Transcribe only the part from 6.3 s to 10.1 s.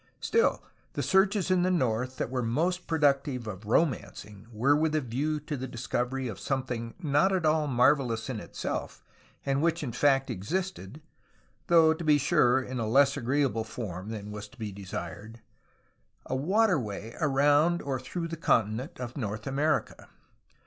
something not at all marvelous in itself and which in